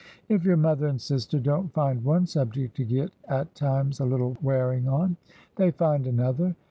[0.29, 4.35] If your mother and sister don't find one subject to get at times a little
[4.41, 5.17] wearing on,
[5.57, 6.55] they find another.